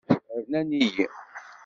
Rnan-iyi. 0.43 1.05